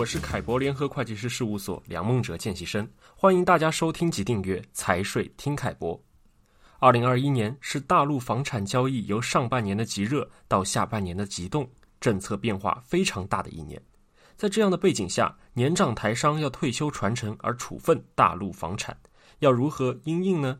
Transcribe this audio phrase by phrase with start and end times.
[0.00, 6.02] 我是凯博联合会计师事务所梁梦哲见习生，欢迎大家收听及订阅财税听凯博。
[6.78, 11.68] 二零二一年是大陆房产交易由上半年的极热到下半年的急冻，
[12.00, 13.78] 政策变化非常大的一年。
[14.38, 18.96] 在这样的背景下，年长台商要退休传承而处分大陆房产，
[19.40, 20.58] 要如何因应呢？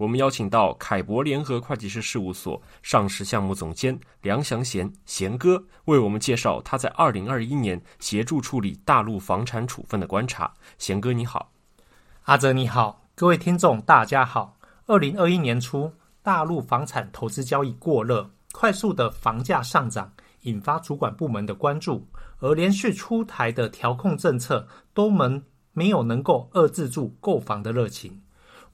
[0.00, 10.50] 我们邀请到凯博联合会计师事务所上市项目总监梁祥贤贤哥，为我们介绍他在二零二一年协助处理大陆房产处分的观察。
[10.78, 11.52] 贤哥你好，
[12.22, 14.56] 阿泽你好，各位听众大家好。
[14.86, 15.92] 二零二一年初，
[16.22, 20.10] 大陆房产投资交易过热，快速的房价上涨
[20.44, 28.22] 引发主管部门的关注，而连续出台的调控政策都能没有能够遏制住购房的热情。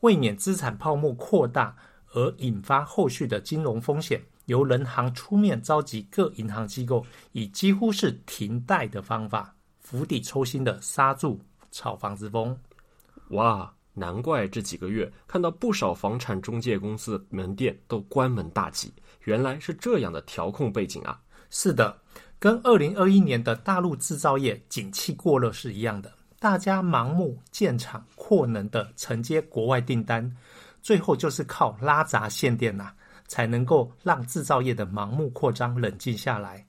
[0.01, 1.77] 为免资产泡沫扩大
[2.13, 12.57] 而引发后续的金融风险，由人行出面召集各银行机构，以几乎是停贷的方法，釜底抽薪的刹住炒房之风。
[13.31, 18.93] 哇，难怪这几个月看到不少房产中介公司的门店都关门大吉，
[19.25, 21.21] 原来是这样的调控背景啊！
[21.51, 21.99] 是的，
[22.39, 26.13] 跟二零二一年的大陆制造业景气过热是一样的。
[26.47, 30.33] 大家盲目建厂扩能的承接国外订单，
[30.81, 32.95] 最后就是靠拉闸限电呐、啊，
[33.27, 36.65] 才能够让制造业的盲目扩张冷静下来。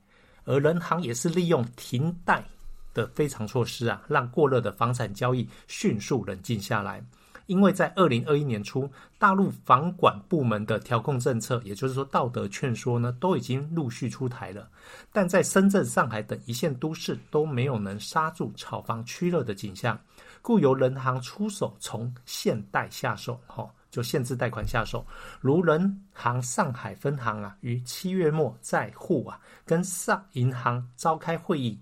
[0.45, 2.44] 而人行也是利用停贷
[2.92, 7.00] 的非常措施啊，让过热的房产交易迅速冷静下来。
[7.48, 14.70] 因为在二零二一年初，大陆房管部门的调控政策，也就是说道德劝说呢，都已经陆续出台了，
[15.12, 20.00] 但在深圳、上海等一线都市都没有能刹住炒房趋热的景象，
[20.42, 25.06] 故由人行出手，从限贷下手，哈，就限制贷款下手。
[25.40, 31.80] 如人行上海分行啊，于七月末在沪啊，跟上银行召开会议，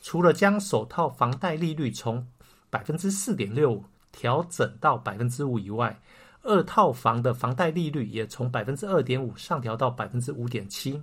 [0.00, 2.24] 除了将首套房贷利率从
[2.70, 3.84] 百分之四点六五。
[4.18, 5.96] 调整到百分之五以外，
[6.42, 11.00] 二套房的房贷利率也从百分之二点五上调到百分之五点七，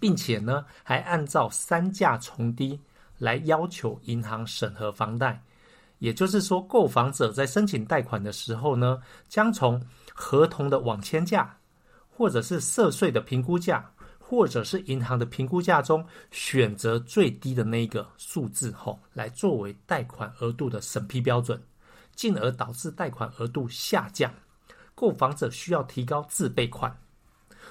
[0.00, 2.76] 并且呢，还按照三价重低
[3.18, 5.40] 来要求银行审核房贷。
[6.00, 9.80] 也就是说，购房者在申请贷款的时候呢，将从
[10.12, 11.56] 合同的网签价，
[12.10, 21.62] 或者是涉税的评估价，或者是银行的评估价中选择最低的那一个数字后，来作为贷款额度的审批标准。
[22.14, 24.32] 进而导致贷款额度下降，
[24.94, 26.96] 购房者需要提高自备款，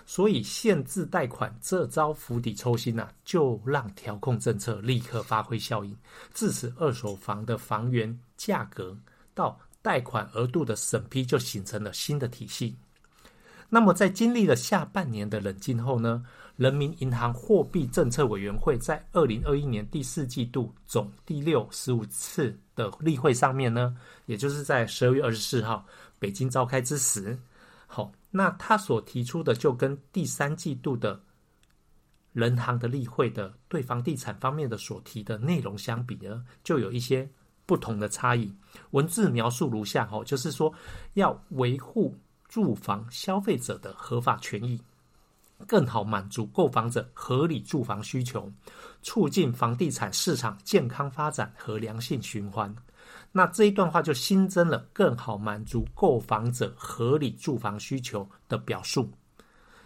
[0.06, 5.96] 所以限制贷款这招釜底抽薪呐、啊，就让调控政策立刻发挥效应，
[6.34, 8.98] 致使二手房的房源价格
[9.34, 12.78] 到贷款额度的审批就形成了新的体系。
[13.70, 16.24] 那么在经历了下半年的冷静后呢，
[16.56, 23.98] 人民银行货币政策委员会在二零二一年第四季度总第六十五次的例会上面呢，
[24.28, 25.84] 也就是在十二月二十四号
[26.20, 27.38] 北京召开之时，
[27.88, 31.20] 好，那他所提出的就跟第三季度的
[32.34, 37.28] 人行的例会的对房地产方面的所提的内容相比呢，就有一些
[37.66, 38.54] 不同的差异。
[38.92, 40.72] 文字描述如下：哈，就是说
[41.16, 42.16] 要维护
[42.48, 44.80] 住房消费者的合法权益。
[45.68, 48.52] 更好满足购房者合理住房需求，
[49.02, 52.74] 促进房地产市场健康发展和良性循环。
[53.32, 59.12] 那这一段话就新增了“更好满足购房者合理住房需求”的表述。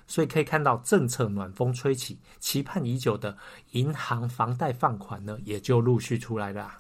[0.06, 3.38] 所以可以看到政策暖风吹起，期盼已久的
[3.72, 6.72] 银行房贷放款呢，也就陆续出来了。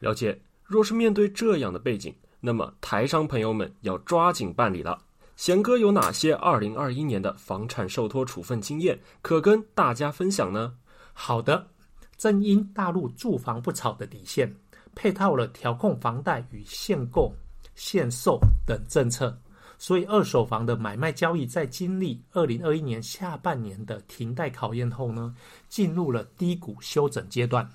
[0.00, 4.98] 了解，若是面对这样的背景，那么台商朋友们要抓紧办理了。
[5.36, 10.74] 贤哥有哪些二零二一年的房产受托处分经验可跟大家分享呢？
[11.12, 11.68] 好的，
[12.16, 14.56] 正因大陆住房不炒的底线，
[14.94, 17.34] 配套了调控房贷与限购、
[17.74, 19.38] 限售等政策，
[19.76, 25.36] 所以二手房的买卖交易在经历二零二一年下半年的停贷考验后呢，
[25.68, 27.68] 进入了低谷修整阶段。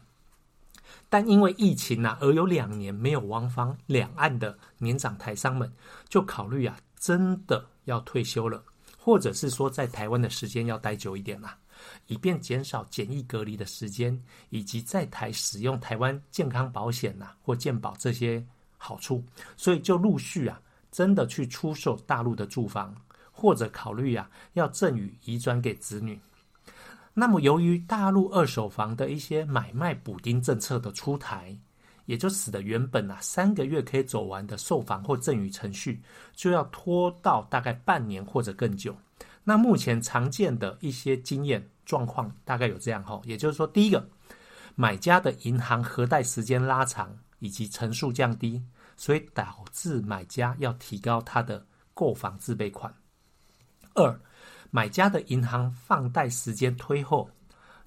[1.10, 5.72] 但因为疫情啊，而有两年没有往返两岸的年长台商们，
[6.10, 6.76] 就考虑啊。
[7.02, 8.64] 真的要退休了，
[8.96, 11.58] 或者是说在台湾的时间要待久一点啦，
[12.06, 14.18] 以便减少检疫隔离的时间，
[14.50, 18.46] 以及在台使用台湾健康保险呐或健保这些
[18.78, 19.26] 好处，
[19.58, 20.62] 所以就陆续啊，
[20.92, 22.96] 真的去出售大陆的住房，
[23.32, 26.22] 或者考虑啊要赠与移转给子女。
[27.16, 31.58] 那么由于大陆二手房的一些买卖补丁政策的出台。
[32.06, 36.02] 也就使得原本啊三个月可以走完的售房或赠与程序，
[36.34, 38.96] 就要拖到大概半年或者更久。
[39.44, 44.08] 那目前常见的一些经验状况大概有这样哈，也就是说，第一个，
[44.76, 48.62] 买家的银行核贷时间拉长以及成数降低，
[48.96, 52.94] 所以导致买家要提高他的购房自备款。
[53.96, 54.20] 二，
[54.70, 57.30] 买家的银行放贷时间推后，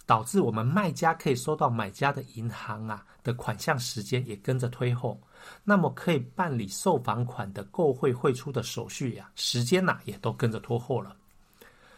[0.06, 5.20] 导致我们卖家可以收到买家的银行啊的款项时间也跟着推后，
[5.64, 11.16] 那么可以办理售房款的购汇汇出的手续呀、时间呐、也都跟着拖后了。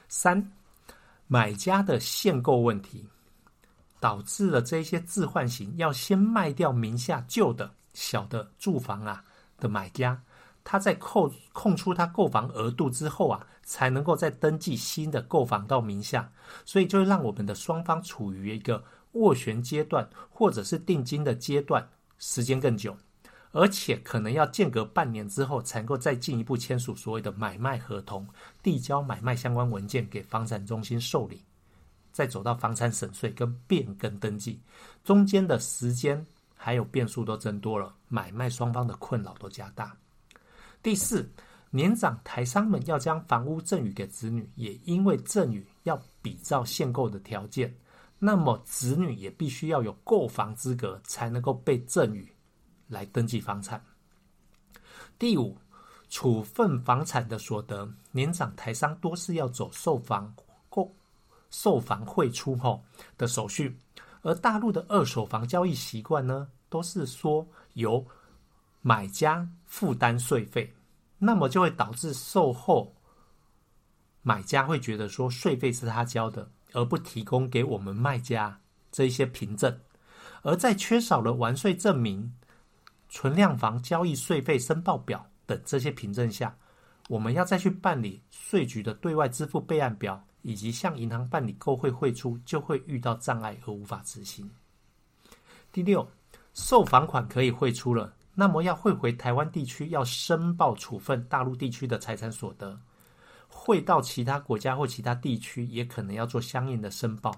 [0.09, 0.53] 三，
[1.27, 3.05] 买家的限购问题，
[3.99, 9.23] 导致了这些置换型要先卖掉名下旧的小的住房啊
[9.59, 10.23] 的买家。
[10.63, 16.29] 他在扣空出他购房额度之后啊，才能够再登记新的购房到名下，
[16.65, 18.83] 所以就让我们的双方处于一个
[19.17, 22.97] 斡旋阶段，或者是定金的阶段，时间更久，
[23.53, 28.27] 而且可能要间隔半年之后，才能够再进一步签署所谓的买卖合同，
[28.63, 31.43] 递交买卖相关文件给房产中心受理，
[32.13, 34.61] 再走到房产审税跟变更登记，
[35.05, 36.25] 中间的时间
[36.55, 39.97] 还有变数都增多了，买卖双方的困扰都加大。
[40.83, 41.29] 第四，
[41.71, 47.75] 年长台商们要将房屋赠与给子女，也因为赠与要比照限购的条件，
[48.19, 52.31] 那么子女也必须要有购房资格，才能够被赠与
[52.89, 53.85] 来登记房产。
[55.19, 55.57] 第五，
[56.09, 60.35] 处分房产的所得，年长台商多是要走售房
[60.69, 60.95] 购
[61.51, 62.83] 售房汇出后
[63.19, 63.79] 的手续，
[64.23, 68.05] 而大陆的二手房交易习惯呢，都是说由
[68.83, 70.73] 买家负担税费。
[71.19, 72.95] 那么就会导致售后
[74.21, 76.47] 买家会觉得说税费是他交的，
[76.77, 78.61] 而不提供给我们卖家
[78.93, 79.81] 这一些凭证，
[80.43, 82.31] 而在缺少了完税证明、
[83.09, 86.55] 存量房交易税费申报表等这些凭证下，
[87.09, 94.51] 我们要再去办理税局的对外支付备案表，以及向银行办理购汇汇出，就会遇到障碍而无法执行。
[95.73, 96.07] 第六，
[96.53, 98.13] 售房款可以汇出了。
[98.35, 102.79] 那么要汇回台湾地区，要申报处分大陆地区的财产所得；
[103.59, 107.35] 汇到其他国家或其他地区，也可能要做相应的申报。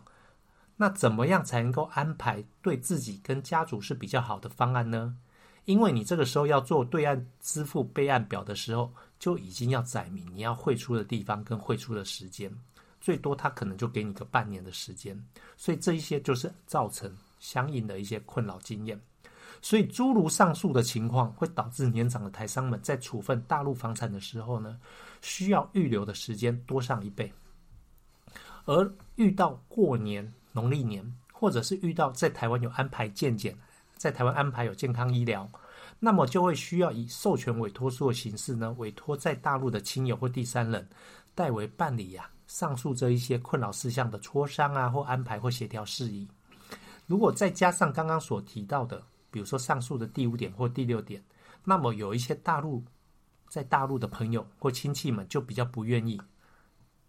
[0.76, 5.16] 那怎么样才能够安排对自己跟家族是比较好的方案呢？
[5.64, 12.52] 因为你这个时候要做对岸支付备案表的时候，就已经要载明你要汇出的地方跟汇出的时间，
[13.00, 15.16] 最多他可能就给你个半年的时间。
[15.56, 19.00] 所以这一些就是造成相应的一些困扰经验。
[19.60, 24.78] 所以，诸如上述的情况，会导致年长的台商们在处分大陆房产的时候呢，
[25.20, 27.32] 需要预留的时间多上一倍。
[28.66, 33.56] 而遇到过年、农历年，或者是遇到在台湾有安排健检，
[33.96, 35.50] 在台湾安排有健康医疗，
[35.98, 40.86] 那么就会需要以授权委托书的形式呢，委托在大陆的亲友或第三人
[41.34, 46.28] 代为办理呀、上述这一些困扰事项的磋商啊，或安排或协调事宜。
[47.06, 51.22] 如果再加上刚刚所提到的，比如说上述的第五点或第六点，
[51.64, 52.84] 那么有一些大陆
[53.48, 56.20] 在大陆的朋友或亲戚们就比较不愿意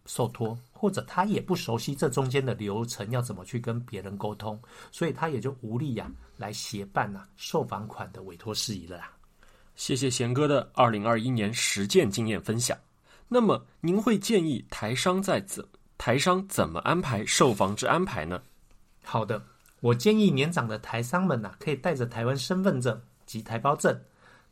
[0.06, 4.60] 受托，或者他也不熟悉这中间的流程要怎么去跟别人沟通，
[4.92, 9.12] 所以他也就无力呀、啊、来协办呐、啊、售房款的委托事宜了啦。
[9.76, 12.78] 谢谢贤哥的二零二一年实践经验分享。
[13.28, 15.66] 那么您会建议台商在怎
[15.98, 18.42] 台商怎么安排售房之安排呢？
[19.04, 19.42] 好的。
[19.82, 23.98] 我建议年长的台商们呐、可以带着台湾身份证及台胞证、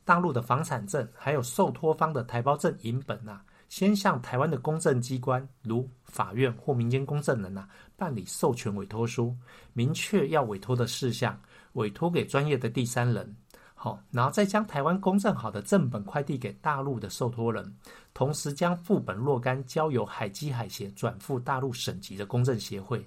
[0.05, 7.67] 大陆的房产证，还有受托方的台胞证影本呐、啊，先向台湾的公证机关，如法院或民间公证人呐、
[7.97, 9.35] 办理授权委托书，
[9.73, 11.37] 明确要委托的事项，
[11.73, 13.35] 委托给专业的第三人。
[13.79, 17.75] 好，然后再将台湾公证好的正本快递给大陆的受托人，
[18.13, 23.05] 同时将副本若干交由海基海协转付大陆省级的公证协会。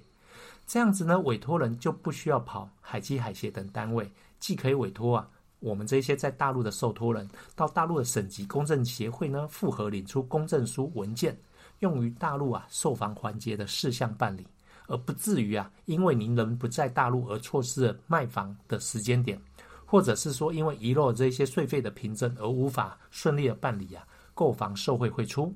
[0.67, 4.09] 这样子呢，委托人就不需要跑海基海协等单位，
[4.39, 11.37] 既可以委托啊我们这些在大陆的受托人到大陆的省级公证协会呢复核领出公证书文件，
[11.79, 14.47] 用于大陆啊售房环节的事项办理，
[14.87, 19.39] 而不至于啊因为您人不在大陆而错失了卖房的时间点，
[19.85, 25.53] 或者是说因为遗漏这些税费的凭证而无法顺利的办理啊购房受惠汇出。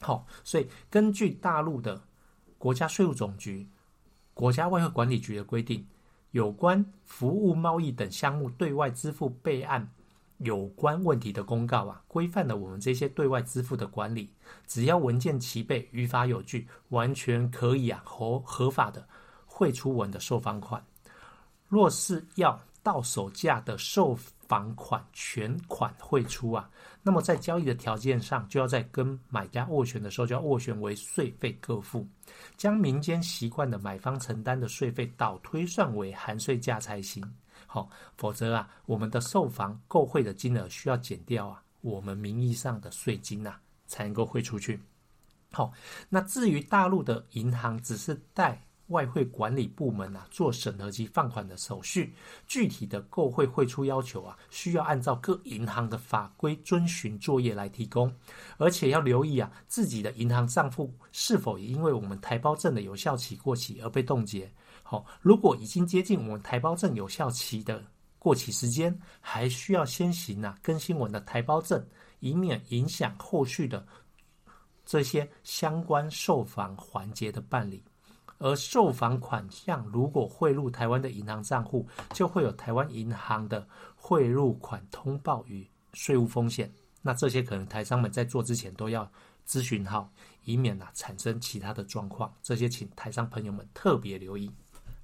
[0.00, 2.00] 好、所以根据大陆的
[2.56, 3.68] 国家税务总局。
[4.34, 5.86] 国家外汇管理局的规定，
[6.30, 9.88] 有关服务贸易等项目对外支付备案
[10.38, 14.32] 有关问题的公告啊，规范了我们这些对外支付的管理。
[14.66, 19.06] 只要文件齐备、于法有据，完全可以啊合合法的
[19.46, 20.84] 汇出我们的售房款。
[21.68, 24.18] 若是要到手价的售
[24.52, 26.68] 房款全款汇出啊，
[27.02, 32.06] 那么在交易的条件上，就要在跟买家斡旋的时候，就要斡旋为税费各付，
[32.54, 37.24] 将民间习惯的买方承担的税费倒推算为含税价才行。
[37.66, 43.54] 好，否则啊，我们的售房购汇的金额需要减掉啊，我们名义上的税金呐，
[43.86, 44.78] 才能够汇出去。
[45.50, 45.72] 好，
[46.10, 52.14] 那至于大陆的银行，只是贷外汇管理部门啊做审核及放款的手续，
[52.46, 58.14] 具体的购汇汇出要求啊，需要按照各银行的法规遵循作业来提供，
[58.58, 64.48] 而且要留意啊，自己的银行账户是否也因为我们台胞证的有效期过期而被冻结。
[64.84, 67.82] 好，如果已经接近我们台胞证有效期的
[68.18, 71.84] 过期时间，还需要先行啊更新我们的台胞证，
[72.20, 73.84] 以免影响后续的。
[74.84, 77.82] 这些相关售房环节的办理，
[78.42, 86.70] 而售房款项如果汇入台湾的银行账户，就会有台湾银行的汇入款通报与税务风险。
[87.00, 89.08] 那这些可能台商们在做之前都要
[89.46, 90.10] 咨询好，
[90.44, 92.34] 以免啊产生其他的状况。
[92.42, 94.50] 这些请台商朋友们特别留意。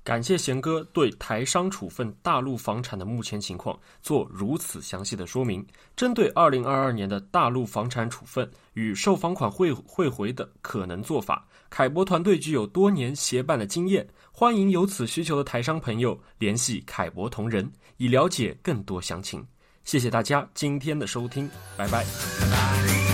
[0.08, 5.62] 感谢贤哥对台商处分大陆房产的目前情况做如此详细的说明。
[5.94, 19.46] 针对二零二二年的大陆房产处分与售房款汇汇回的可能做法，凯博团队具有多年协办的经验，欢迎有此需求的台商朋友联系凯博同仁，以了解更多详情。
[19.84, 21.46] 谢谢大家今天的收听，
[21.76, 22.02] 拜拜。
[22.40, 23.07] 拜拜。